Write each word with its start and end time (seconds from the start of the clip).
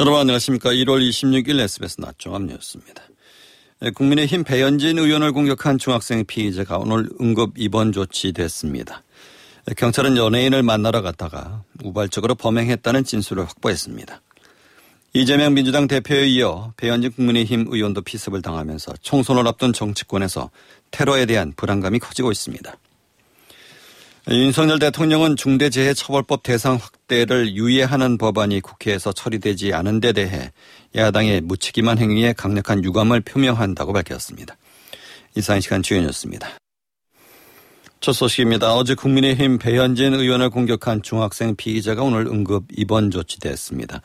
여러분 0.00 0.18
안녕하십니까. 0.18 0.70
1월 0.70 1.06
26일 1.06 1.60
SBS 1.60 2.00
낮종합 2.00 2.40
뉴스입니다. 2.44 3.02
네, 3.80 3.90
국민의힘 3.90 4.44
배현진 4.44 4.98
의원을 4.98 5.32
공격한 5.32 5.76
중학생 5.76 6.24
피의자가 6.24 6.78
오늘 6.78 7.10
응급 7.20 7.58
입원 7.58 7.92
조치됐습니다. 7.92 9.02
네, 9.66 9.74
경찰은 9.74 10.16
연예인을 10.16 10.62
만나러 10.62 11.02
갔다가 11.02 11.64
우발적으로 11.84 12.34
범행했다는 12.34 13.04
진술을 13.04 13.44
확보했습니다. 13.44 14.22
이재명 15.12 15.52
민주당 15.52 15.86
대표에 15.86 16.28
이어 16.28 16.72
배현진 16.78 17.12
국민의힘 17.12 17.66
의원도 17.68 18.00
피습을 18.00 18.40
당하면서 18.40 18.94
총선을 19.02 19.46
앞둔 19.46 19.74
정치권에서 19.74 20.48
테러에 20.92 21.26
대한 21.26 21.52
불안감이 21.54 21.98
커지고 21.98 22.32
있습니다. 22.32 22.74
윤석열 24.32 24.78
대통령은 24.78 25.34
중대재해처벌법 25.34 26.44
대상 26.44 26.76
확대를 26.76 27.56
유예하는 27.56 28.16
법안이 28.16 28.60
국회에서 28.60 29.12
처리되지 29.12 29.74
않은 29.74 29.98
데 29.98 30.12
대해 30.12 30.52
야당의 30.94 31.40
무책임한 31.40 31.98
행위에 31.98 32.32
강력한 32.34 32.84
유감을 32.84 33.22
표명한다고 33.22 33.92
밝혔습니다. 33.92 34.56
이상 35.34 35.58
시간 35.60 35.82
주연이었습니다. 35.82 36.48
첫 37.98 38.12
소식입니다. 38.12 38.76
어제 38.76 38.94
국민의힘 38.94 39.58
배현진 39.58 40.14
의원을 40.14 40.50
공격한 40.50 41.02
중학생 41.02 41.56
피의자가 41.56 42.04
오늘 42.04 42.28
응급 42.28 42.66
입원 42.76 43.10
조치됐습니다. 43.10 44.00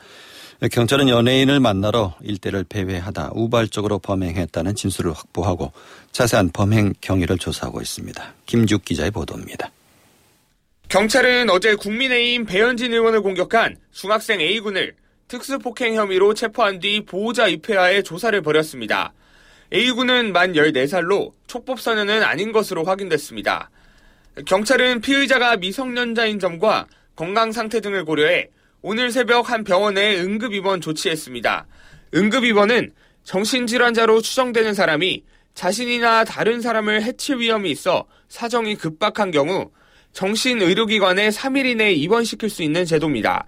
경찰은 0.72 1.08
연예인을 1.08 1.60
만나러 1.60 2.16
일대를 2.20 2.64
배회하다 2.64 3.30
우발적으로 3.34 4.00
범행했다는 4.00 4.74
진술을 4.74 5.12
확보하고 5.12 5.70
자세한 6.10 6.50
범행 6.50 6.94
경위를 7.00 7.38
조사하고 7.38 7.80
있습니다. 7.80 8.34
김죽 8.46 8.84
기자의 8.84 9.12
보도입니다. 9.12 9.70
경찰은 10.88 11.50
어제 11.50 11.74
국민의힘 11.74 12.46
배현진 12.46 12.92
의원을 12.92 13.20
공격한 13.20 13.76
중학생 13.90 14.40
A군을 14.40 14.94
특수폭행 15.26 15.96
혐의로 15.96 16.32
체포한 16.32 16.78
뒤 16.78 17.00
보호자 17.04 17.48
입회하에 17.48 18.02
조사를 18.02 18.40
벌였습니다. 18.40 19.12
A군은 19.72 20.32
만 20.32 20.52
14살로 20.52 21.32
촉법소년은 21.48 22.22
아닌 22.22 22.52
것으로 22.52 22.84
확인됐습니다. 22.84 23.68
경찰은 24.46 25.00
피의자가 25.00 25.56
미성년자인 25.56 26.38
점과 26.38 26.86
건강 27.16 27.50
상태 27.50 27.80
등을 27.80 28.04
고려해 28.04 28.50
오늘 28.80 29.10
새벽 29.10 29.50
한 29.50 29.64
병원에 29.64 30.20
응급입원 30.20 30.80
조치했습니다. 30.80 31.66
응급입원은 32.14 32.92
정신질환자로 33.24 34.20
추정되는 34.22 34.72
사람이 34.72 35.24
자신이나 35.54 36.22
다른 36.22 36.60
사람을 36.60 37.02
해칠 37.02 37.38
위험이 37.38 37.72
있어 37.72 38.06
사정이 38.28 38.76
급박한 38.76 39.32
경우 39.32 39.72
정신의료기관에 40.16 41.28
3일 41.28 41.66
이내에 41.66 41.92
입원시킬 41.92 42.48
수 42.48 42.62
있는 42.62 42.86
제도입니다. 42.86 43.44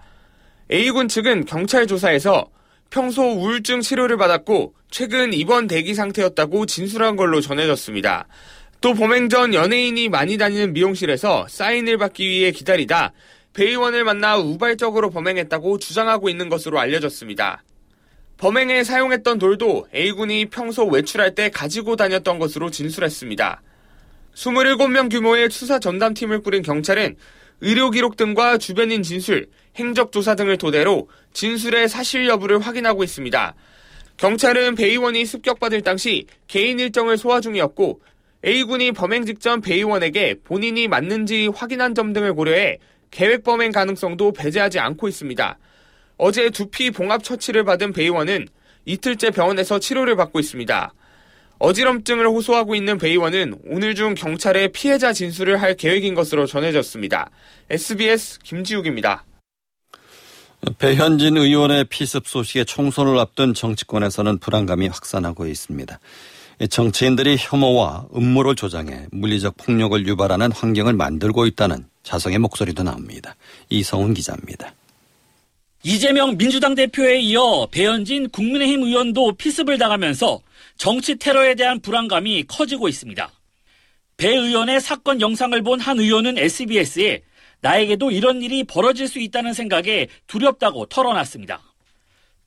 A군 0.71 1.07
측은 1.07 1.45
경찰 1.45 1.87
조사에서 1.87 2.47
평소 2.91 3.23
우울증 3.23 3.81
치료를 3.81 4.17
받았고 4.17 4.75
최근 4.91 5.33
입원 5.33 5.65
대기 5.65 5.95
상태였다고 5.95 6.67
진술한 6.67 7.15
걸로 7.15 7.41
전해졌습니다. 7.41 8.27
또 8.81 8.93
범행 8.93 9.29
전 9.29 9.55
연예인이 9.55 10.09
많이 10.09 10.37
다니는 10.37 10.73
미용실에서 10.73 11.47
사인을 11.49 11.97
받기 11.97 12.29
위해 12.29 12.51
기다리다 12.51 13.13
배 13.53 13.65
의원을 13.65 14.03
만나 14.03 14.37
우발적으로 14.37 15.09
범행했다고 15.09 15.79
주장하고 15.79 16.29
있는 16.29 16.49
것으로 16.49 16.79
알려졌습니다. 16.79 17.63
범행에 18.37 18.83
사용했던 18.83 19.39
돌도 19.39 19.87
A군이 19.93 20.45
평소 20.45 20.85
외출할 20.85 21.33
때 21.33 21.49
가지고 21.49 21.95
다녔던 21.95 22.37
것으로 22.37 22.69
진술했습니다. 22.69 23.63
27명 24.35 25.11
규모의 25.11 25.49
수사 25.49 25.79
전담팀을 25.79 26.41
꾸린 26.41 26.61
경찰은 26.61 27.15
의료 27.61 27.89
기록 27.89 28.15
등과 28.15 28.57
주변인 28.57 29.03
진술, 29.03 29.47
행적 29.75 30.11
조사 30.11 30.35
등을 30.35 30.57
토대로 30.57 31.09
진술의 31.33 31.89
사실 31.89 32.27
여부를 32.27 32.59
확인하고 32.59 33.03
있습니다. 33.03 33.55
경찰은 34.17 34.75
배의원이 34.75 35.25
습격받을 35.25 35.81
당시 35.81 36.25
개인 36.47 36.79
일정을 36.79 37.17
소화 37.17 37.41
중이었고 37.41 38.01
A군이 38.45 38.93
범행 38.93 39.25
직전 39.25 39.59
배의원에게 39.61 40.35
본인이 40.43 40.87
맞는지 40.87 41.47
확인한 41.53 41.93
점 41.93 42.13
등을 42.13 42.33
고려해 42.33 42.79
계획 43.11 43.43
범행 43.43 43.71
가능성도 43.71 44.31
배제하지 44.31 44.79
않고 44.79 45.07
있습니다. 45.07 45.57
어제 46.17 46.49
두피 46.49 46.91
봉합 46.91 47.23
처치를 47.23 47.63
받은 47.63 47.91
배의원은 47.93 48.47
이틀째 48.85 49.31
병원에서 49.31 49.79
치료를 49.79 50.15
받고 50.15 50.39
있습니다. 50.39 50.93
어지럼증을 51.59 52.27
호소하고 52.27 52.73
있는 52.73 52.97
배의원은 52.97 53.59
오늘 53.65 53.93
중 53.93 54.15
경찰에 54.15 54.69
피해자 54.69 55.11
진술을 55.13 55.61
할 55.61 55.75
계획인 55.75 56.15
것으로 56.15 56.45
전해졌습니다. 56.45 57.29
SBS 57.69 58.39
김지욱입니다. 58.39 59.25
배현진 60.77 61.37
의원의 61.37 61.85
피습 61.85 62.27
소식에 62.27 62.63
총선을 62.63 63.17
앞둔 63.19 63.53
정치권에서는 63.53 64.39
불안감이 64.39 64.87
확산하고 64.87 65.45
있습니다. 65.47 65.99
정치인들이 66.69 67.37
혐오와 67.39 68.07
음모를 68.15 68.55
조장해 68.55 69.07
물리적 69.11 69.55
폭력을 69.57 70.05
유발하는 70.07 70.51
환경을 70.51 70.93
만들고 70.93 71.45
있다는 71.45 71.85
자성의 72.03 72.39
목소리도 72.39 72.83
나옵니다. 72.83 73.35
이성훈 73.69 74.13
기자입니다. 74.13 74.73
이재명 75.83 76.37
민주당 76.37 76.75
대표에 76.75 77.19
이어 77.21 77.67
배현진 77.71 78.29
국민의힘 78.29 78.83
의원도 78.83 79.33
피습을 79.33 79.77
당하면서 79.77 80.41
정치 80.79 81.17
테러에 81.17 81.55
대한 81.55 81.81
불안감이 81.81 82.45
커지고 82.47 82.87
있습니다. 82.87 83.29
배 84.15 84.29
의원의 84.29 84.79
사건 84.79 85.19
영상을 85.19 85.61
본 85.61 85.81
한 85.81 85.99
의원은 85.99 86.37
SBS에 86.37 87.21
나에게도 87.59 88.11
이런 88.11 88.41
일이 88.41 88.63
벌어질 88.63 89.09
수 89.09 89.19
있다는 89.19 89.51
생각에 89.53 90.07
두렵다고 90.27 90.85
털어놨습니다. 90.85 91.61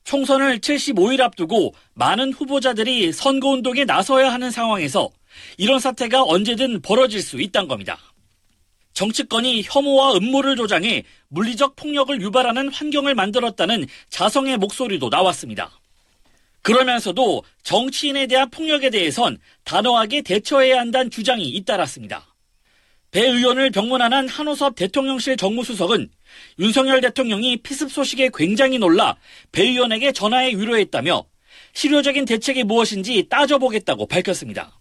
총선을 0.03 0.59
75일 0.59 1.21
앞두고 1.21 1.75
많은 1.93 2.33
후보자들이 2.33 3.11
선거운동에 3.13 3.85
나서야 3.85 4.33
하는 4.33 4.49
상황에서 4.49 5.11
이런 5.57 5.79
사태가 5.79 6.23
언제든 6.23 6.81
벌어질 6.81 7.21
수 7.21 7.39
있다는 7.39 7.67
겁니다. 7.67 7.99
정치권이 8.93 9.61
혐오와 9.63 10.13
음모를 10.17 10.55
조장해 10.55 11.03
물리적 11.27 11.75
폭력을 11.75 12.19
유발하는 12.19 12.69
환경을 12.69 13.13
만들었다는 13.13 13.85
자성의 14.09 14.57
목소리도 14.57 15.09
나왔습니다. 15.09 15.82
그러면서도 16.63 17.43
정치인에 17.61 18.27
대한 18.27 18.49
폭력에 18.49 18.89
대해선 18.89 19.37
단호하게 19.63 20.21
대처해야 20.21 20.79
한다는 20.79 21.11
주장이 21.11 21.43
잇따랐습니다. 21.49 22.33
배 23.11 23.21
의원을 23.21 23.69
병문안한 23.69 24.27
한호섭 24.27 24.75
대통령실 24.75 25.37
정무수석은 25.37 26.09
윤석열 26.57 26.99
대통령이 27.01 27.57
피습 27.57 27.91
소식에 27.91 28.31
굉장히 28.33 28.79
놀라 28.79 29.17
배 29.51 29.63
의원에게 29.63 30.13
전화해 30.13 30.49
위로했다며 30.49 31.25
실효적인 31.73 32.25
대책이 32.25 32.63
무엇인지 32.63 33.27
따져보겠다고 33.29 34.07
밝혔습니다. 34.07 34.79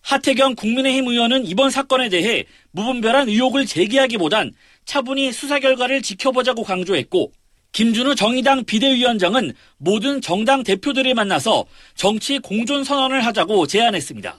하태경 0.00 0.54
국민의힘 0.54 1.08
의원은 1.08 1.44
이번 1.46 1.70
사건에 1.70 2.08
대해 2.08 2.44
무분별한 2.70 3.28
의혹을 3.28 3.66
제기하기보단 3.66 4.54
차분히 4.86 5.32
수사 5.32 5.58
결과를 5.58 6.00
지켜보자고 6.00 6.62
강조했고 6.62 7.32
김준우 7.72 8.14
정의당 8.14 8.64
비대위원장은 8.64 9.52
모든 9.76 10.20
정당 10.20 10.62
대표들을 10.62 11.14
만나서 11.14 11.64
정치 11.94 12.38
공존 12.38 12.84
선언을 12.84 13.24
하자고 13.24 13.66
제안했습니다. 13.66 14.36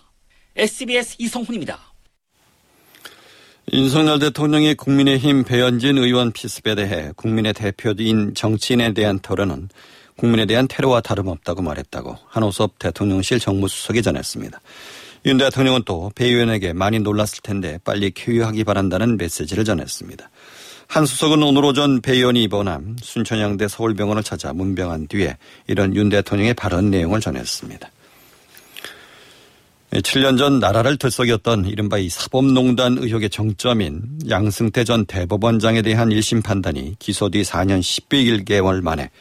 SBS 0.55 1.15
이성훈입니다. 1.19 1.79
윤석열 3.71 4.17
대통령이 4.19 4.73
국민의힘 4.73 5.43
배현진 5.43 5.99
의원 5.99 6.31
피습에 6.31 6.73
대해 6.73 7.11
국민의 7.15 7.53
대표인 7.53 8.33
정치인에 8.33 8.93
대한 8.93 9.19
토론은 9.19 9.69
국민에 10.17 10.45
대한 10.47 10.67
테러와 10.67 11.01
다름없다고 11.01 11.61
말했다고 11.61 12.17
한호섭 12.27 12.79
대통령실 12.79 13.39
정무수석이 13.39 14.01
전했습니다. 14.01 14.59
윤 15.25 15.37
대통령은 15.37 15.83
또 15.85 16.09
배 16.15 16.25
의원에게 16.25 16.73
많이 16.73 16.99
놀랐을 16.99 17.41
텐데 17.43 17.77
빨리 17.83 18.11
쾌유하기 18.11 18.63
바란다는 18.63 19.17
메시지를 19.17 19.63
전했습니다. 19.65 20.29
한 20.89 21.05
수석은 21.05 21.43
오늘 21.43 21.63
오전 21.65 22.01
배 22.01 22.13
의원이 22.13 22.41
입원한 22.43 22.95
순천향대 23.03 23.67
서울병원을 23.67 24.23
찾아 24.23 24.53
문병한 24.53 25.07
뒤에 25.07 25.37
이런 25.67 25.95
윤 25.95 26.09
대통령의 26.09 26.55
발언 26.55 26.89
내용을 26.89 27.21
전했습니다. 27.21 27.91
7년 29.91 30.39
전 30.39 30.59
나라를 30.59 30.97
들썩였던 30.97 31.65
이른바 31.65 31.99
이 31.99 32.09
사법농단 32.09 32.97
의혹의 32.97 33.29
정점인 33.29 34.01
양승태 34.31 34.83
전 34.83 35.05
대법원장에 35.05 35.83
대한 35.83 36.09
1심 36.09 36.43
판단이 36.43 36.95
기소 36.97 37.29
뒤 37.29 37.43
4년 37.43 37.81
11개월 37.81 38.81
만에 38.81 39.11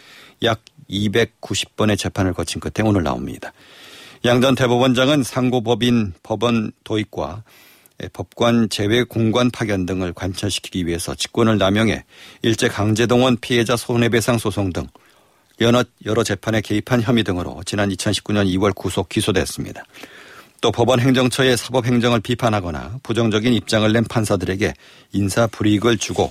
약 0.44 0.62
290번의 0.88 1.98
재판을 1.98 2.32
거친 2.32 2.62
끝에 2.62 2.86
오늘 2.86 3.02
나옵니다. 3.02 3.52
양 4.24 4.40
전 4.40 4.54
대법원장은 4.54 5.22
상고법인 5.22 6.14
법원 6.22 6.72
도입과 6.84 7.44
법관 8.12 8.68
제외 8.68 9.02
공관 9.02 9.50
파견 9.50 9.86
등을 9.86 10.12
관철시키기 10.12 10.86
위해서 10.86 11.14
직권을 11.14 11.58
남용해 11.58 12.04
일제 12.42 12.68
강제동원 12.68 13.38
피해자 13.40 13.76
손해배상 13.76 14.38
소송 14.38 14.72
등 14.72 14.86
여러, 15.60 15.82
여러 16.04 16.22
재판에 16.22 16.60
개입한 16.60 17.02
혐의 17.02 17.24
등으로 17.24 17.60
지난 17.66 17.88
2019년 17.90 18.46
2월 18.54 18.74
구속 18.74 19.08
기소됐습니다. 19.08 19.84
또 20.60 20.70
법원 20.72 21.00
행정처의 21.00 21.56
사법 21.56 21.86
행정을 21.86 22.20
비판하거나 22.20 23.00
부정적인 23.02 23.52
입장을 23.52 23.92
낸 23.92 24.04
판사들에게 24.04 24.74
인사 25.12 25.46
불이익을 25.46 25.98
주고 25.98 26.30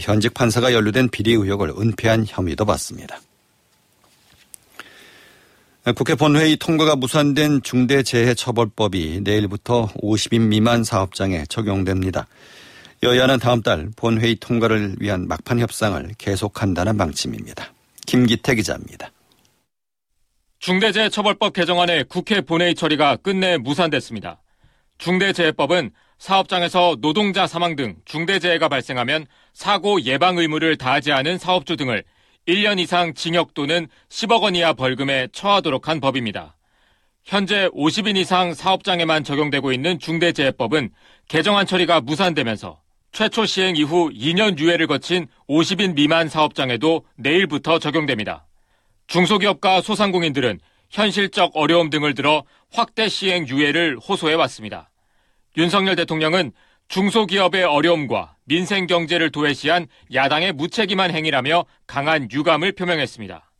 현직 0.00 0.34
판사가 0.34 0.72
연루된 0.72 1.10
비리 1.10 1.32
의혹을 1.32 1.70
은폐한 1.70 2.24
혐의도 2.26 2.64
받습니다. 2.64 3.20
국회 5.92 6.14
본회의 6.14 6.56
통과가 6.56 6.96
무산된 6.96 7.60
중대재해처벌법이 7.62 9.20
내일부터 9.22 9.88
50인 10.02 10.48
미만 10.48 10.82
사업장에 10.82 11.44
적용됩니다. 11.50 12.26
여야는 13.02 13.38
다음 13.38 13.60
달 13.60 13.90
본회의 13.94 14.36
통과를 14.36 14.96
위한 14.98 15.28
막판 15.28 15.60
협상을 15.60 16.08
계속한다는 16.16 16.96
방침입니다. 16.96 17.70
김기태 18.06 18.54
기자입니다. 18.54 19.10
중대재해처벌법 20.60 21.52
개정안의 21.52 22.04
국회 22.08 22.40
본회의 22.40 22.74
처리가 22.74 23.16
끝내 23.16 23.58
무산됐습니다. 23.58 24.40
중대재해법은 24.96 25.90
사업장에서 26.16 26.96
노동자 27.00 27.46
사망 27.46 27.76
등 27.76 27.96
중대재해가 28.06 28.70
발생하면 28.70 29.26
사고 29.52 30.00
예방 30.02 30.38
의무를 30.38 30.78
다하지 30.78 31.12
않은 31.12 31.36
사업주 31.36 31.76
등을 31.76 32.04
1년 32.46 32.78
이상 32.78 33.14
징역 33.14 33.54
또는 33.54 33.88
10억 34.10 34.42
원 34.42 34.54
이하 34.54 34.74
벌금에 34.74 35.28
처하도록 35.32 35.88
한 35.88 36.00
법입니다. 36.00 36.56
현재 37.24 37.68
50인 37.68 38.18
이상 38.18 38.52
사업장에만 38.52 39.24
적용되고 39.24 39.72
있는 39.72 39.98
중대재해법은 39.98 40.90
개정안 41.28 41.66
처리가 41.66 42.02
무산되면서 42.02 42.82
최초 43.12 43.46
시행 43.46 43.76
이후 43.76 44.10
2년 44.12 44.58
유예를 44.58 44.86
거친 44.86 45.26
50인 45.48 45.94
미만 45.94 46.28
사업장에도 46.28 47.06
내일부터 47.16 47.78
적용됩니다. 47.78 48.44
중소기업과 49.06 49.80
소상공인들은 49.80 50.60
현실적 50.90 51.52
어려움 51.54 51.88
등을 51.90 52.14
들어 52.14 52.44
확대 52.72 53.08
시행 53.08 53.48
유예를 53.48 53.96
호소해 53.98 54.34
왔습니다. 54.34 54.90
윤석열 55.56 55.96
대통령은 55.96 56.52
중소기업의 56.88 57.64
어려움과 57.64 58.33
민생 58.44 58.86
경제를 58.86 59.30
도외시한 59.30 59.86
야당의 60.12 60.52
무책임한 60.52 61.10
행위라며 61.10 61.64
강한 61.86 62.28
유감을 62.30 62.72
표명했습니다. 62.72 63.50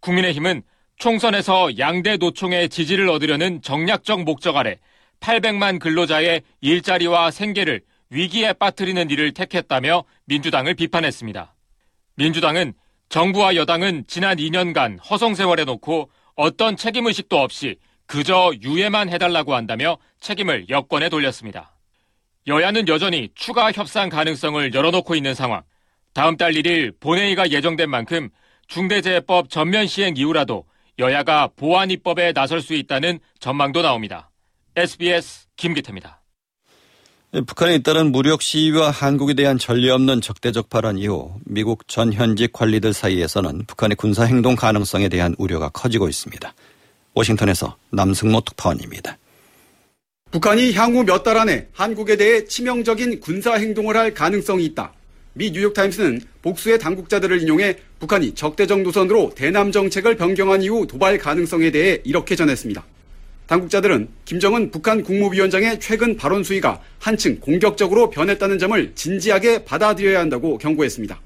국민의힘은 0.00 0.62
총선에서 0.96 1.78
양대 1.78 2.16
노총의 2.16 2.68
지지를 2.68 3.08
얻으려는 3.08 3.62
정략적 3.62 4.24
목적 4.24 4.56
아래 4.56 4.78
800만 5.20 5.78
근로자의 5.78 6.42
일자리와 6.60 7.30
생계를 7.30 7.82
위기에 8.10 8.52
빠뜨리는 8.52 9.10
일을 9.10 9.32
택했다며 9.32 10.04
민주당을 10.26 10.74
비판했습니다. 10.74 11.54
민주당은 12.16 12.74
정부와 13.08 13.56
여당은 13.56 14.04
지난 14.06 14.36
2년간 14.36 14.98
허송세월에 15.08 15.64
놓고 15.64 16.10
어떤 16.36 16.76
책임의식도 16.76 17.38
없이 17.38 17.76
그저 18.06 18.52
유예만 18.62 19.08
해달라고 19.08 19.54
한다며 19.54 19.98
책임을 20.20 20.68
여권에 20.68 21.08
돌렸습니다. 21.08 21.73
여야는 22.46 22.88
여전히 22.88 23.30
추가 23.34 23.72
협상 23.72 24.08
가능성을 24.08 24.74
열어놓고 24.74 25.14
있는 25.14 25.34
상황. 25.34 25.62
다음 26.12 26.36
달 26.36 26.52
1일 26.52 26.94
본회의가 27.00 27.50
예정된 27.50 27.88
만큼 27.88 28.28
중대재해법 28.68 29.50
전면 29.50 29.86
시행 29.86 30.16
이후라도 30.16 30.64
여야가 30.98 31.48
보안 31.56 31.90
입법에 31.90 32.32
나설 32.32 32.60
수 32.60 32.74
있다는 32.74 33.18
전망도 33.40 33.82
나옵니다. 33.82 34.30
SBS 34.76 35.46
김기태입니다. 35.56 36.20
북한에 37.46 37.74
잇따른 37.74 38.12
무력 38.12 38.42
시위와 38.42 38.90
한국에 38.90 39.34
대한 39.34 39.58
전례 39.58 39.90
없는 39.90 40.20
적대적 40.20 40.70
발언 40.70 40.98
이후 40.98 41.34
미국 41.44 41.88
전 41.88 42.12
현직 42.12 42.52
관리들 42.52 42.92
사이에서는 42.92 43.64
북한의 43.66 43.96
군사 43.96 44.22
행동 44.22 44.54
가능성에 44.54 45.08
대한 45.08 45.34
우려가 45.36 45.68
커지고 45.70 46.08
있습니다. 46.08 46.54
워싱턴에서 47.14 47.76
남승모 47.90 48.42
특파원입니다. 48.42 49.16
북한이 50.34 50.72
향후 50.72 51.04
몇 51.04 51.22
달 51.22 51.36
안에 51.36 51.68
한국에 51.72 52.16
대해 52.16 52.44
치명적인 52.44 53.20
군사 53.20 53.54
행동을 53.54 53.96
할 53.96 54.12
가능성이 54.12 54.64
있다. 54.64 54.92
미 55.32 55.52
뉴욕타임스는 55.52 56.22
복수의 56.42 56.80
당국자들을 56.80 57.40
인용해 57.40 57.76
북한이 58.00 58.34
적대적 58.34 58.80
노선으로 58.82 59.30
대남 59.36 59.70
정책을 59.70 60.16
변경한 60.16 60.60
이후 60.62 60.88
도발 60.88 61.18
가능성에 61.18 61.70
대해 61.70 62.00
이렇게 62.02 62.34
전했습니다. 62.34 62.84
당국자들은 63.46 64.08
김정은 64.24 64.72
북한 64.72 65.04
국무위원장의 65.04 65.78
최근 65.78 66.16
발언 66.16 66.42
수위가 66.42 66.80
한층 66.98 67.38
공격적으로 67.38 68.10
변했다는 68.10 68.58
점을 68.58 68.92
진지하게 68.96 69.64
받아들여야 69.64 70.18
한다고 70.18 70.58
경고했습니다. 70.58 71.20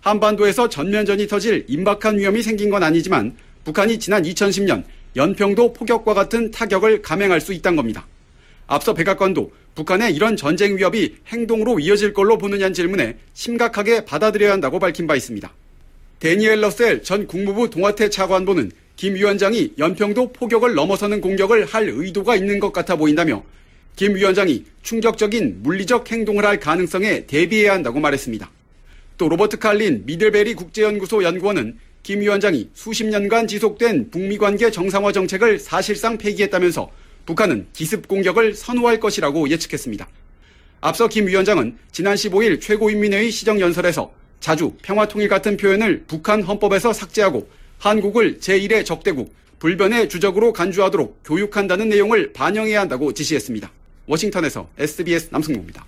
한반도에서 0.00 0.68
전면전이 0.68 1.28
터질 1.28 1.64
임박한 1.68 2.18
위험이 2.18 2.42
생긴 2.42 2.70
건 2.70 2.82
아니지만 2.82 3.36
북한이 3.62 4.00
지난 4.00 4.24
2010년 4.24 4.82
연평도 5.14 5.72
포격과 5.72 6.14
같은 6.14 6.50
타격을 6.50 7.02
감행할 7.02 7.40
수 7.40 7.52
있다는 7.52 7.76
겁니다. 7.76 8.08
앞서 8.70 8.94
백악관도 8.94 9.50
북한의 9.74 10.14
이런 10.14 10.36
전쟁 10.36 10.76
위협이 10.76 11.16
행동으로 11.26 11.80
이어질 11.80 12.12
걸로 12.12 12.38
보느냐는 12.38 12.72
질문에 12.72 13.16
심각하게 13.34 14.04
받아들여야 14.04 14.52
한다고 14.52 14.78
밝힌 14.78 15.08
바 15.08 15.16
있습니다. 15.16 15.52
데니엘 16.20 16.60
러셀 16.60 17.02
전 17.02 17.26
국무부 17.26 17.68
동아태 17.68 18.10
차관보는 18.10 18.70
김 18.94 19.16
위원장이 19.16 19.72
연평도 19.76 20.32
포격을 20.32 20.74
넘어서는 20.74 21.20
공격을 21.20 21.64
할 21.64 21.88
의도가 21.88 22.36
있는 22.36 22.60
것 22.60 22.72
같아 22.72 22.94
보인다며 22.94 23.42
김 23.96 24.14
위원장이 24.14 24.64
충격적인 24.82 25.62
물리적 25.64 26.10
행동을 26.12 26.44
할 26.44 26.60
가능성에 26.60 27.26
대비해야 27.26 27.72
한다고 27.72 27.98
말했습니다. 27.98 28.48
또 29.18 29.28
로버트 29.28 29.58
칼린 29.58 30.04
미들베리 30.06 30.54
국제연구소 30.54 31.24
연구원은 31.24 31.76
김 32.04 32.20
위원장이 32.20 32.70
수십 32.74 33.04
년간 33.04 33.48
지속된 33.48 34.10
북미 34.10 34.38
관계 34.38 34.70
정상화 34.70 35.10
정책을 35.10 35.58
사실상 35.58 36.16
폐기했다면서 36.18 36.90
북한은 37.30 37.68
기습 37.72 38.08
공격을 38.08 38.54
선호할 38.54 38.98
것이라고 38.98 39.48
예측했습니다. 39.50 40.08
앞서 40.80 41.06
김 41.06 41.28
위원장은 41.28 41.78
지난 41.92 42.16
15일 42.16 42.60
최고인민회의 42.60 43.30
시정연설에서 43.30 44.12
자주 44.40 44.74
평화통일 44.82 45.28
같은 45.28 45.56
표현을 45.56 46.06
북한 46.08 46.42
헌법에서 46.42 46.92
삭제하고 46.92 47.48
한국을 47.78 48.40
제1의 48.40 48.84
적대국, 48.84 49.32
불변의 49.60 50.08
주적으로 50.08 50.52
간주하도록 50.52 51.20
교육한다는 51.24 51.88
내용을 51.90 52.32
반영해야 52.32 52.80
한다고 52.80 53.14
지시했습니다. 53.14 53.70
워싱턴에서 54.06 54.68
SBS 54.76 55.28
남승모입니다. 55.30 55.86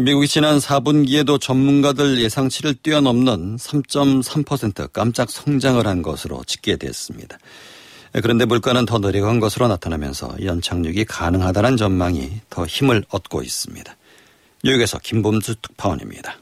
미국이 0.00 0.28
지난 0.28 0.58
4분기에도 0.58 1.40
전문가들 1.40 2.22
예상치를 2.22 2.74
뛰어넘는 2.76 3.56
3.3% 3.56 4.92
깜짝 4.92 5.30
성장을 5.30 5.84
한 5.84 6.02
것으로 6.02 6.44
집계됐습니다. 6.44 7.38
그런데 8.20 8.44
물가는 8.44 8.84
더 8.84 8.98
내려간 8.98 9.40
것으로 9.40 9.68
나타나면서 9.68 10.36
연착륙이 10.44 11.04
가능하다는 11.06 11.78
전망이 11.78 12.30
더 12.50 12.66
힘을 12.66 13.04
얻고 13.08 13.42
있습니다. 13.42 13.96
뉴욕에서 14.64 14.98
김범수 14.98 15.56
특파원입니다. 15.62 16.38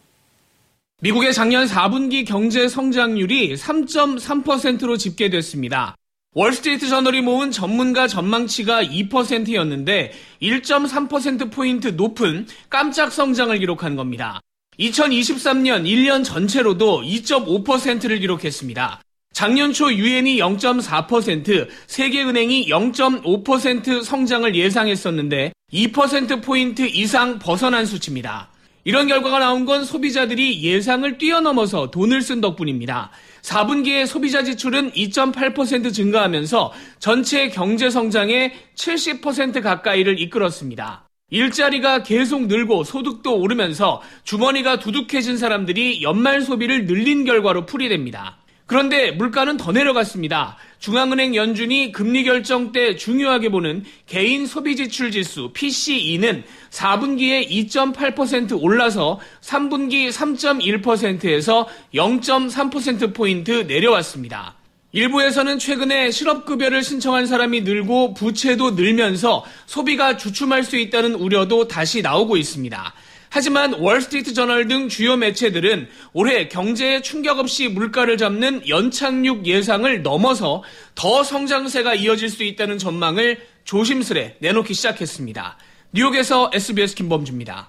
미국의 1.03 1.33
작년 1.33 1.67
4분기 1.67 2.27
경제 2.27 2.69
성장률이 2.69 3.55
3.3%로 3.55 4.97
집계됐습니다. 4.97 5.97
월스트리트 6.35 6.89
저널이 6.89 7.23
모은 7.23 7.51
전문가 7.51 8.07
전망치가 8.07 8.85
2%였는데 8.85 10.13
1.3%포인트 10.43 11.89
높은 11.89 12.47
깜짝 12.69 13.13
성장을 13.13 13.57
기록한 13.59 13.97
겁니다. 13.97 14.41
2023년 14.79 15.85
1년 15.85 16.25
전체로도 16.25 17.03
2.5%를 17.03 18.21
기록했습니다. 18.21 19.01
작년 19.41 19.73
초 19.73 19.91
유엔이 19.91 20.37
0.4%, 20.37 21.67
세계은행이 21.87 22.67
0.5% 22.69 24.05
성장을 24.05 24.55
예상했었는데 24.55 25.55
2%포인트 25.73 26.83
이상 26.83 27.39
벗어난 27.39 27.87
수치입니다. 27.87 28.51
이런 28.85 29.07
결과가 29.07 29.39
나온 29.39 29.65
건 29.65 29.87
소비자들이 29.87 30.63
예상을 30.63 31.17
뛰어넘어서 31.17 31.91
돈을 31.91 32.21
쓴 32.21 32.43
덕분입니다. 32.43 33.13
4분기에 33.41 34.07
소비자 34.07 34.43
지출은 34.43 34.91
2.8% 34.93 35.95
증가하면서 35.95 36.73
전체 36.99 37.49
경제 37.49 37.89
성장의 37.89 38.53
70% 38.75 39.63
가까이를 39.63 40.21
이끌었습니다. 40.21 41.09
일자리가 41.31 42.03
계속 42.03 42.47
늘고 42.47 42.85
소득도 42.85 43.39
오르면서 43.39 44.03
주머니가 44.25 44.81
두둑해진 44.81 45.39
사람들이 45.39 46.03
연말 46.03 46.43
소비를 46.43 46.85
늘린 46.85 47.25
결과로 47.25 47.65
풀이됩니다. 47.65 48.40
그런데 48.71 49.11
물가는 49.11 49.57
더 49.57 49.73
내려갔습니다. 49.73 50.57
중앙은행 50.79 51.35
연준이 51.35 51.91
금리 51.91 52.23
결정 52.23 52.71
때 52.71 52.95
중요하게 52.95 53.49
보는 53.49 53.85
개인 54.07 54.47
소비 54.47 54.77
지출 54.77 55.11
지수 55.11 55.51
PCE는 55.53 56.45
4분기에 56.71 57.49
2.8% 57.49 58.63
올라서 58.63 59.19
3분기 59.41 60.09
3.1%에서 60.13 61.67
0.3%포인트 61.93 63.51
내려왔습니다. 63.67 64.55
일부에서는 64.93 65.59
최근에 65.59 66.13
실업급여를 66.13 66.85
신청한 66.85 67.27
사람이 67.27 67.63
늘고 67.63 68.15
부채도 68.15 68.73
늘면서 68.73 69.45
소비가 69.67 70.17
주춤할 70.17 70.63
수 70.63 70.77
있다는 70.77 71.15
우려도 71.15 71.67
다시 71.67 72.03
나오고 72.03 72.37
있습니다. 72.37 72.95
하지만 73.31 73.75
월스트리트 73.75 74.35
저널 74.35 74.67
등 74.67 74.89
주요 74.89 75.17
매체들은 75.17 75.89
올해 76.13 76.49
경제에 76.49 77.01
충격 77.01 77.39
없이 77.39 77.69
물가를 77.69 78.19
잡는 78.19 78.69
연착륙 78.69 79.47
예상을 79.47 80.03
넘어서 80.03 80.65
더 80.97 81.23
성장세가 81.23 81.95
이어질 81.95 82.29
수 82.29 82.43
있다는 82.43 82.79
전망을 82.79 83.39
조심스레 83.65 84.39
내놓기 84.41 84.75
시작했습니다. 84.75 85.57
뉴욕에서 85.93 86.51
SBS 86.53 86.97
김범주입니다. 86.97 87.69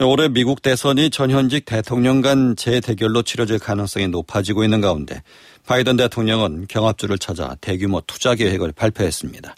올해 0.00 0.28
미국 0.28 0.62
대선이 0.62 1.10
전현직 1.10 1.64
대통령 1.64 2.20
간 2.20 2.54
재대결로 2.56 3.22
치러질 3.22 3.58
가능성이 3.58 4.08
높아지고 4.08 4.64
있는 4.64 4.80
가운데 4.80 5.22
바이든 5.66 5.96
대통령은 5.96 6.66
경합주를 6.68 7.18
찾아 7.18 7.56
대규모 7.60 8.02
투자 8.02 8.34
계획을 8.34 8.72
발표했습니다. 8.72 9.54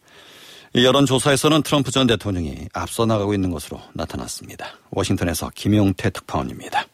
여론조사에서는 0.82 1.62
트럼프 1.62 1.92
전 1.92 2.08
대통령이 2.08 2.66
앞서 2.72 3.06
나가고 3.06 3.32
있는 3.32 3.50
것으로 3.50 3.80
나타났습니다. 3.92 4.66
워싱턴에서 4.90 5.50
김용태 5.54 6.10
특파원입니다. 6.10 6.86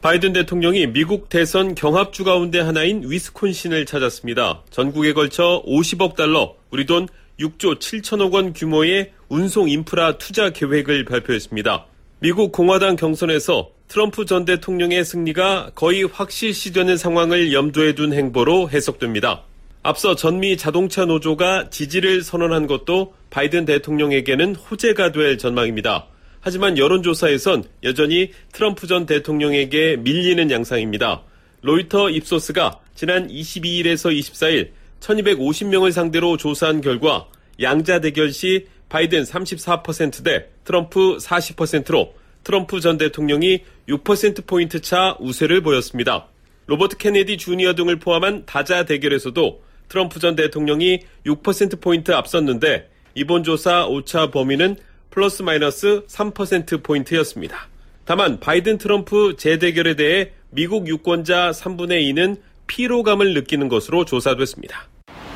바이든 0.00 0.32
대통령이 0.32 0.86
미국 0.86 1.28
대선 1.28 1.74
경합주 1.74 2.22
가운데 2.22 2.60
하나인 2.60 3.02
위스콘신을 3.04 3.86
찾았습니다. 3.86 4.62
전국에 4.70 5.12
걸쳐 5.12 5.62
50억 5.66 6.14
달러, 6.14 6.54
우리 6.70 6.86
돈 6.86 7.08
6조 7.40 7.80
7천억 7.80 8.32
원 8.34 8.52
규모의 8.52 9.12
운송 9.28 9.68
인프라 9.68 10.16
투자 10.16 10.50
계획을 10.50 11.04
발표했습니다. 11.06 11.86
미국 12.20 12.52
공화당 12.52 12.94
경선에서 12.94 13.70
트럼프 13.88 14.24
전 14.26 14.44
대통령의 14.44 15.04
승리가 15.04 15.72
거의 15.74 16.04
확실시되는 16.04 16.96
상황을 16.96 17.52
염두에 17.52 17.96
둔 17.96 18.12
행보로 18.12 18.70
해석됩니다. 18.70 19.42
앞서 19.82 20.14
전미 20.14 20.58
자동차 20.58 21.06
노조가 21.06 21.70
지지를 21.70 22.22
선언한 22.22 22.66
것도 22.66 23.14
바이든 23.30 23.64
대통령에게는 23.64 24.54
호재가 24.54 25.12
될 25.12 25.38
전망입니다. 25.38 26.06
하지만 26.40 26.76
여론조사에선 26.76 27.64
여전히 27.84 28.30
트럼프 28.52 28.86
전 28.86 29.06
대통령에게 29.06 29.96
밀리는 29.96 30.50
양상입니다. 30.50 31.22
로이터 31.62 32.10
입소스가 32.10 32.80
지난 32.94 33.28
22일에서 33.28 34.14
24일 34.16 34.70
1250명을 35.00 35.92
상대로 35.92 36.36
조사한 36.36 36.82
결과 36.82 37.26
양자 37.60 38.00
대결 38.00 38.32
시 38.32 38.66
바이든 38.90 39.22
34%대 39.22 40.46
트럼프 40.64 41.16
40%로 41.16 42.14
트럼프 42.44 42.80
전 42.80 42.98
대통령이 42.98 43.60
6%포인트 43.88 44.80
차 44.80 45.16
우세를 45.20 45.62
보였습니다. 45.62 46.28
로버트 46.66 46.98
케네디 46.98 47.38
주니어 47.38 47.74
등을 47.74 47.96
포함한 47.96 48.44
다자 48.46 48.84
대결에서도 48.84 49.69
트럼프 49.90 50.20
전 50.20 50.36
대통령이 50.36 51.00
6%포인트 51.26 52.12
앞섰는데 52.12 52.88
이번 53.14 53.42
조사 53.44 53.86
오차 53.86 54.30
범위는 54.30 54.76
플러스 55.10 55.42
마이너스 55.42 56.06
3%포인트였습니다. 56.06 57.68
다만 58.04 58.40
바이든 58.40 58.78
트럼프 58.78 59.34
재대결에 59.36 59.96
대해 59.96 60.30
미국 60.50 60.86
유권자 60.88 61.50
3분의 61.50 62.02
2는 62.12 62.38
피로감을 62.68 63.34
느끼는 63.34 63.68
것으로 63.68 64.04
조사됐습니다. 64.04 64.88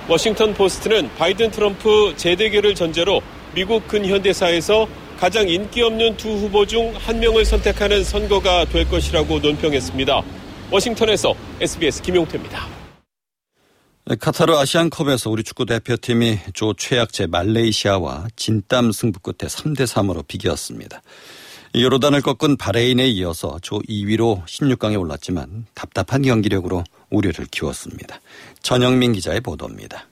워싱턴 0.09 0.55
포스트는 0.55 1.11
바이든 1.19 1.51
트럼프 1.51 2.15
재대결을 2.17 2.75
전제로 2.75 3.21
미국 3.55 3.89
근현대사에서 3.89 4.87
가장 5.19 5.49
인기 5.49 5.83
없는 5.83 6.17
두 6.17 6.29
후보 6.29 6.65
중 6.67 6.95
한 6.97 7.19
명을 7.19 7.45
선택하는 7.45 8.05
선거가 8.05 8.67
될 8.67 8.89
것이라고 8.89 9.41
논평했습니다. 9.41 10.23
워싱턴에서 10.71 11.35
SBS 11.61 12.03
김용태입니다. 12.03 12.84
카타르 14.07 14.55
아시안컵에서 14.55 15.31
우리 15.31 15.43
축구 15.43 15.65
대표팀이 15.65 16.39
조 16.53 16.75
최약체 16.75 17.27
말레이시아와 17.27 18.29
진땀 18.37 18.93
승부 18.93 19.19
끝에 19.19 19.49
3대 19.49 19.87
3으로 19.87 20.29
비겼습니다. 20.29 21.01
요르단을 21.75 22.21
꺾은 22.21 22.59
바레인에 22.59 23.09
이어서 23.09 23.59
조 23.63 23.79
2위로 23.79 24.45
16강에 24.45 25.01
올랐지만 25.01 25.65
답답한 25.73 26.21
경기력으로 26.21 26.85
우려를 27.09 27.47
키웠습니다. 27.51 28.21
전영민 28.61 29.15
기자의 29.15 29.41
보도입니다. 29.41 30.07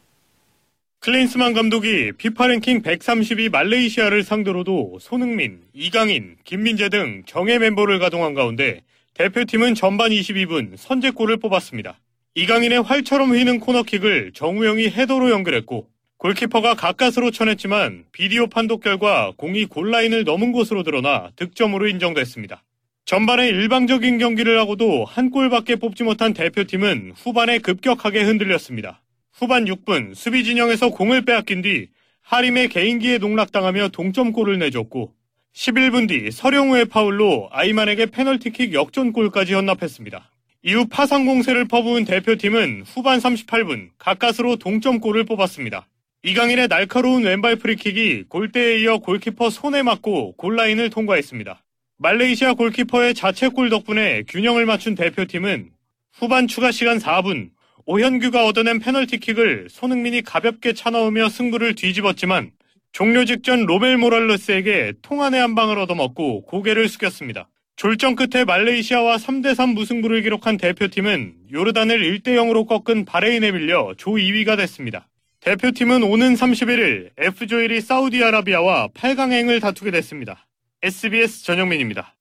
클린스만 1.00 1.52
감독이 1.52 2.12
피파 2.16 2.46
랭킹 2.46 2.80
132 2.80 3.50
말레이시아를 3.50 4.24
상대로도 4.24 5.00
손흥민, 5.02 5.60
이강인, 5.74 6.36
김민재 6.44 6.88
등 6.88 7.24
정예 7.26 7.58
멤버를 7.58 7.98
가동한 7.98 8.32
가운데 8.32 8.80
대표팀은 9.14 9.74
전반 9.74 10.12
22분 10.12 10.78
선제골을 10.78 11.36
뽑았습니다. 11.36 11.98
이강인의 12.34 12.80
활처럼 12.80 13.32
휘는 13.32 13.60
코너킥을 13.60 14.32
정우영이 14.32 14.88
헤더로 14.88 15.30
연결했고 15.30 15.88
골키퍼가 16.16 16.74
가까스로 16.76 17.30
쳐냈지만 17.30 18.04
비디오 18.10 18.46
판독 18.46 18.82
결과 18.82 19.32
공이 19.36 19.66
골라인을 19.66 20.24
넘은 20.24 20.52
곳으로 20.52 20.82
드러나 20.82 21.30
득점으로 21.36 21.88
인정됐습니다. 21.88 22.62
전반에 23.04 23.48
일방적인 23.48 24.16
경기를 24.16 24.58
하고도 24.60 25.04
한 25.04 25.28
골밖에 25.28 25.76
뽑지 25.76 26.04
못한 26.04 26.32
대표팀은 26.32 27.12
후반에 27.16 27.58
급격하게 27.58 28.22
흔들렸습니다. 28.22 29.02
후반 29.32 29.66
6분 29.66 30.14
수비 30.14 30.42
진영에서 30.44 30.88
공을 30.88 31.26
빼앗긴 31.26 31.60
뒤 31.60 31.88
하림의 32.22 32.68
개인기에 32.68 33.18
농락당하며 33.18 33.88
동점골을 33.88 34.58
내줬고 34.58 35.12
11분 35.54 36.08
뒤 36.08 36.30
서령우의 36.30 36.86
파울로 36.86 37.50
아이만에게 37.52 38.06
페널티킥 38.06 38.72
역전골까지 38.72 39.52
헌납했습니다. 39.52 40.31
이후 40.64 40.86
파상 40.86 41.26
공세를 41.26 41.66
퍼부은 41.66 42.04
대표팀은 42.04 42.84
후반 42.86 43.18
38분 43.18 43.88
가까스로 43.98 44.54
동점골을 44.56 45.24
뽑았습니다. 45.24 45.88
이강인의 46.22 46.68
날카로운 46.68 47.24
왼발 47.24 47.56
프리킥이 47.56 48.24
골대에 48.28 48.78
이어 48.78 48.98
골키퍼 48.98 49.50
손에 49.50 49.82
맞고 49.82 50.36
골라인을 50.36 50.90
통과했습니다. 50.90 51.64
말레이시아 51.98 52.54
골키퍼의 52.54 53.14
자책골 53.14 53.70
덕분에 53.70 54.22
균형을 54.28 54.64
맞춘 54.64 54.94
대표팀은 54.94 55.70
후반 56.12 56.46
추가 56.46 56.70
시간 56.70 56.98
4분 56.98 57.50
오현규가 57.86 58.46
얻어낸 58.46 58.78
페널티킥을 58.78 59.66
손흥민이 59.68 60.22
가볍게 60.22 60.74
차넣으며 60.74 61.28
승부를 61.28 61.74
뒤집었지만 61.74 62.52
종료 62.92 63.24
직전 63.24 63.66
로벨 63.66 63.96
모랄레스에게 63.96 64.92
통안의 65.02 65.40
한 65.40 65.56
방을 65.56 65.76
얻어먹고 65.78 66.44
고개를 66.44 66.88
숙였습니다. 66.88 67.48
졸전 67.76 68.16
끝에 68.16 68.44
말레이시아와 68.44 69.16
3대3 69.16 69.74
무승부를 69.74 70.22
기록한 70.22 70.56
대표팀은 70.56 71.34
요르단을 71.52 72.20
1대0으로 72.20 72.66
꺾은 72.66 73.04
바레인에 73.04 73.50
밀려 73.52 73.94
조 73.96 74.12
2위가 74.12 74.56
됐습니다. 74.56 75.08
대표팀은 75.40 76.04
오는 76.04 76.34
31일 76.34 77.10
F조일이 77.18 77.80
사우디아라비아와 77.80 78.88
8강행을 78.88 79.60
다투게 79.60 79.90
됐습니다. 79.90 80.46
SBS 80.82 81.44
전영민입니다. 81.44 82.14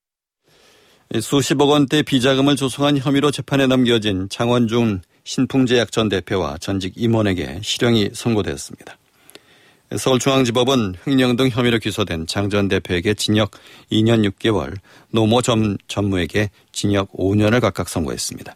수십억 1.22 1.70
원대 1.70 2.02
비자금을 2.02 2.56
조성한 2.56 2.98
혐의로 2.98 3.32
재판에 3.32 3.68
넘겨진 3.68 4.30
장원중 4.30 5.02
신풍제약 5.24 5.92
전 5.92 6.10
대표와 6.10 6.58
전직 6.58 6.94
임원에게 6.96 7.60
실형이 7.62 8.12
선고되었습니다. 8.14 8.98
서울중앙지법은 9.98 10.96
횡령 11.06 11.36
등 11.36 11.50
혐의로 11.50 11.78
기소된 11.80 12.26
장 12.28 12.50
전 12.50 12.68
대표에게 12.68 13.14
징역 13.14 13.52
2년 13.92 14.30
6개월, 14.30 14.76
노모 15.12 15.42
전 15.42 15.78
전무에게 15.88 16.50
징역 16.72 17.12
5년을 17.14 17.62
각각 17.62 17.88
선고했습니다. 17.90 18.56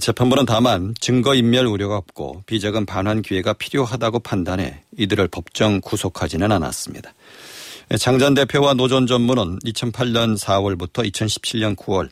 재판부는 0.00 0.46
다만 0.46 0.94
증거인멸 1.00 1.66
우려가 1.66 1.96
없고 1.96 2.42
비자금 2.46 2.86
반환 2.86 3.22
기회가 3.22 3.52
필요하다고 3.52 4.20
판단해 4.20 4.82
이들을 4.98 5.28
법정 5.28 5.80
구속하지는 5.80 6.50
않았습니다. 6.50 7.12
장 7.98 8.18
전 8.18 8.34
대표와 8.34 8.74
노 8.74 8.88
전 8.88 9.06
전무는 9.06 9.58
2008년 9.60 10.38
4월부터 10.38 11.08
2017년 11.08 11.76
9월 11.76 12.08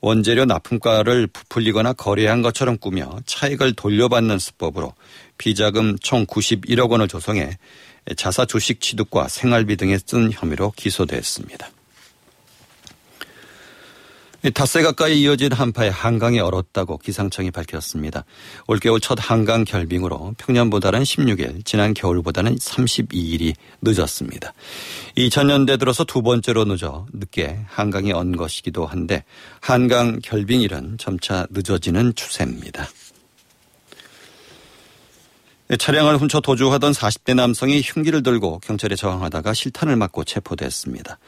원재료 0.00 0.44
납품가를 0.46 1.28
부풀리거나 1.28 1.92
거래한 1.92 2.42
것처럼 2.42 2.76
꾸며 2.76 3.18
차익을 3.24 3.74
돌려받는 3.74 4.38
수법으로 4.40 4.94
비자금 5.42 5.98
총 5.98 6.24
91억 6.24 6.88
원을 6.88 7.08
조성해 7.08 7.58
자사 8.16 8.44
주식 8.44 8.80
취득과 8.80 9.26
생활비 9.26 9.76
등에 9.76 9.98
쓴 9.98 10.30
혐의로 10.30 10.72
기소됐습니다. 10.76 11.68
닷새 14.54 14.82
가까이 14.82 15.22
이어진 15.22 15.50
한파에 15.50 15.88
한강이 15.88 16.38
얼었다고 16.38 16.98
기상청이 16.98 17.50
밝혔습니다. 17.50 18.24
올겨울 18.68 19.00
첫 19.00 19.18
한강 19.20 19.64
결빙으로 19.64 20.34
평년보다는 20.38 21.02
16일, 21.02 21.64
지난 21.64 21.92
겨울보다는 21.92 22.54
32일이 22.54 23.54
늦었습니다. 23.82 24.52
2000년대 25.16 25.76
들어서 25.80 26.04
두 26.04 26.22
번째로 26.22 26.66
늦어 26.66 27.06
늦게 27.12 27.58
한강이 27.66 28.12
언 28.12 28.36
것이기도 28.36 28.86
한데 28.86 29.24
한강 29.60 30.20
결빙일은 30.22 30.98
점차 30.98 31.48
늦어지는 31.50 32.14
추세입니다. 32.14 32.86
차량을 35.78 36.18
훔쳐 36.18 36.40
도주하던 36.40 36.92
40대 36.92 37.34
남성이 37.34 37.80
흉기를 37.82 38.22
들고 38.22 38.58
경찰에 38.58 38.94
저항하다가 38.94 39.54
실탄을 39.54 39.96
맞고 39.96 40.24
체포됐습니다. 40.24 41.18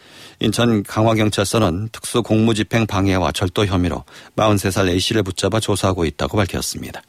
인천 0.41 0.83
강화경찰서는 0.83 1.89
특수 1.93 2.23
공무집행 2.23 2.87
방해와 2.87 3.33
절도 3.33 3.65
혐의로 3.65 4.05
43살 4.37 4.89
A씨를 4.89 5.23
붙잡아 5.23 5.61
조사하고 5.61 6.05
있다고 6.05 6.37
밝혔습니다. 6.37 7.01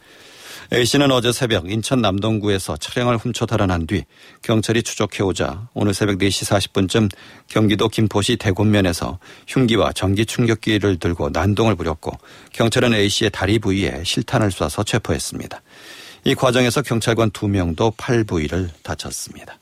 A씨는 0.73 1.11
어제 1.11 1.31
새벽 1.31 1.69
인천 1.69 2.01
남동구에서 2.01 2.77
차량을 2.77 3.17
훔쳐 3.17 3.45
달아난 3.45 3.85
뒤 3.85 4.03
경찰이 4.41 4.81
추적해오자 4.81 5.67
오늘 5.73 5.93
새벽 5.93 6.17
4시 6.17 6.71
40분쯤 6.71 7.11
경기도 7.47 7.87
김포시 7.87 8.37
대곤면에서 8.37 9.19
흉기와 9.47 9.91
전기 9.91 10.25
충격기를 10.25 10.97
들고 10.97 11.29
난동을 11.29 11.75
부렸고 11.75 12.13
경찰은 12.53 12.93
A씨의 12.93 13.29
다리 13.31 13.59
부위에 13.59 14.03
실탄을 14.03 14.49
쏴서 14.49 14.85
체포했습니다. 14.85 15.61
이 16.27 16.33
과정에서 16.33 16.81
경찰관 16.81 17.29
2명도 17.29 17.93
팔 17.97 18.23
부위를 18.23 18.71
다쳤습니다. 18.81 19.59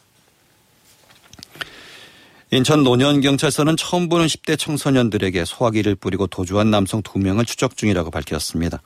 인천 2.51 2.83
노년경찰서는 2.83 3.75
처음 3.77 4.07
보는 4.07 4.27
10대 4.27 4.57
청소년들에게 4.57 5.43
소화기를 5.43 5.95
뿌리고 5.95 6.27
도주한 6.27 6.71
남성 6.71 7.01
2명을 7.01 7.45
추적 7.47 7.75
중이라고 7.75 8.11
밝혔습니다. 8.11 8.81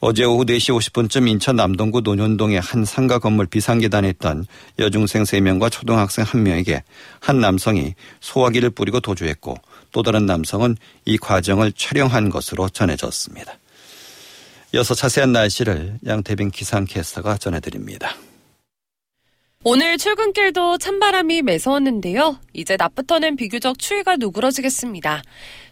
어제 0.00 0.24
오후 0.24 0.44
4시 0.46 0.74
50분쯤 0.78 1.28
인천 1.28 1.56
남동구 1.56 2.00
논현동의 2.00 2.60
한 2.60 2.84
상가 2.84 3.18
건물 3.18 3.46
비상계단에 3.46 4.08
있던 4.10 4.46
여중생 4.78 5.24
3명과 5.24 5.70
초등학생 5.70 6.24
1명에게 6.24 6.80
한 7.20 7.40
남성이 7.40 7.94
소화기를 8.20 8.70
뿌리고 8.70 9.00
도주했고 9.00 9.56
또 9.92 10.02
다른 10.02 10.24
남성은 10.24 10.76
이 11.04 11.18
과정을 11.18 11.72
촬영한 11.72 12.30
것으로 12.30 12.68
전해졌습니다. 12.68 13.58
이어서 14.74 14.94
자세한 14.94 15.32
날씨를 15.32 15.98
양태빈 16.06 16.50
기상캐스터가 16.50 17.38
전해드립니다. 17.38 18.14
오늘 19.64 19.98
출근길도 19.98 20.78
찬바람이 20.78 21.42
매서웠는데요. 21.42 22.38
이제 22.52 22.76
낮부터는 22.76 23.36
비교적 23.36 23.78
추위가 23.78 24.16
누그러지겠습니다. 24.16 25.22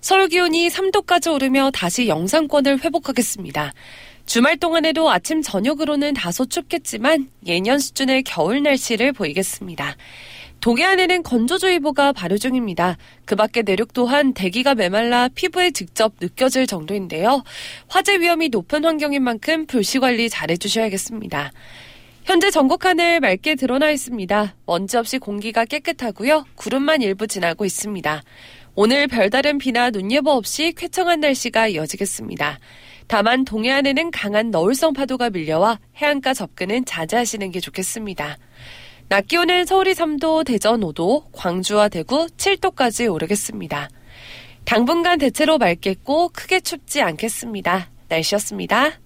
서울 0.00 0.28
기온이 0.28 0.68
3도까지 0.68 1.32
오르며 1.32 1.70
다시 1.72 2.08
영상권을 2.08 2.82
회복하겠습니다. 2.82 3.72
주말 4.24 4.56
동안에도 4.56 5.08
아침 5.10 5.40
저녁으로는 5.40 6.14
다소 6.14 6.46
춥겠지만 6.46 7.30
예년 7.46 7.78
수준의 7.78 8.24
겨울 8.24 8.62
날씨를 8.62 9.12
보이겠습니다. 9.12 9.96
동해안에는 10.66 11.22
건조주의보가 11.22 12.12
발효 12.12 12.38
중입니다. 12.38 12.96
그 13.24 13.36
밖에 13.36 13.62
내륙 13.62 13.92
또한 13.92 14.34
대기가 14.34 14.74
메말라 14.74 15.28
피부에 15.28 15.70
직접 15.70 16.14
느껴질 16.20 16.66
정도인데요. 16.66 17.44
화재 17.86 18.18
위험이 18.18 18.48
높은 18.48 18.84
환경인 18.84 19.22
만큼 19.22 19.66
불씨 19.66 20.00
관리 20.00 20.28
잘 20.28 20.50
해주셔야겠습니다. 20.50 21.52
현재 22.24 22.50
전국 22.50 22.84
하늘 22.84 23.20
맑게 23.20 23.54
드러나 23.54 23.92
있습니다. 23.92 24.56
먼지 24.66 24.96
없이 24.96 25.18
공기가 25.18 25.64
깨끗하고요. 25.64 26.44
구름만 26.56 27.00
일부 27.00 27.28
지나고 27.28 27.64
있습니다. 27.64 28.24
오늘 28.74 29.06
별다른 29.06 29.58
비나 29.58 29.92
눈 29.92 30.10
예보 30.10 30.32
없이 30.32 30.72
쾌청한 30.76 31.20
날씨가 31.20 31.68
이어지겠습니다. 31.68 32.58
다만 33.06 33.44
동해안에는 33.44 34.10
강한 34.10 34.50
너울성 34.50 34.94
파도가 34.94 35.30
밀려와 35.30 35.78
해안가 35.98 36.34
접근은 36.34 36.86
자제하시는 36.86 37.52
게 37.52 37.60
좋겠습니다. 37.60 38.36
낮 39.08 39.28
기온은 39.28 39.66
서울이 39.66 39.92
3도, 39.92 40.44
대전 40.44 40.80
5도, 40.80 41.26
광주와 41.32 41.88
대구 41.88 42.26
7도까지 42.26 43.12
오르겠습니다. 43.12 43.88
당분간 44.64 45.18
대체로 45.18 45.58
맑겠고 45.58 46.30
크게 46.30 46.58
춥지 46.58 47.02
않겠습니다. 47.02 47.88
날씨였습니다. 48.08 48.98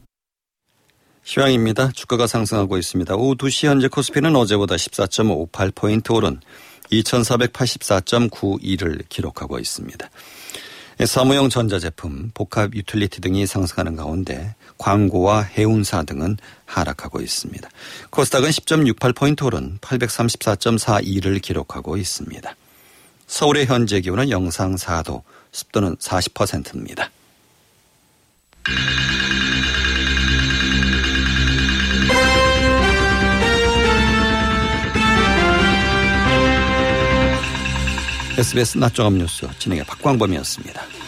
휴양입니다. 1.23 1.91
주가가 1.93 2.27
상승하고 2.27 2.79
있습니다. 2.79 3.15
오후 3.15 3.37
2시 3.37 3.67
현재 3.67 3.89
코스피는 3.89 4.35
어제보다 4.37 4.77
14.58포인트 4.77 6.15
오른 6.15 6.41
2484.92를 6.91 9.07
기록하고 9.11 9.59
있습니다. 9.59 10.09
사무용 11.07 11.49
전자제품, 11.49 12.31
복합 12.35 12.75
유틸리티 12.75 13.23
등이 13.23 13.47
상승하는 13.47 13.97
가운데 13.97 14.55
광고와 14.77 15.43
해운사 15.43 16.03
등은 16.03 16.37
하락하고 16.67 17.21
있습니다. 17.21 17.69
코스닥은 18.11 18.51
10.68포인트 18.51 19.45
오른 19.47 19.79
834.42를 19.81 21.41
기록하고 21.41 21.97
있습니다. 21.97 22.55
서울의 23.27 23.67
현재 23.67 24.01
기온은 24.01 24.29
영상 24.31 24.75
4도, 24.75 25.23
습도는 25.53 25.97
40%입니다. 25.97 27.11
SBS 38.41 38.79
낮종합 38.79 39.13
뉴스 39.13 39.47
진행의 39.59 39.85
박광범이었습니다. 39.85 41.00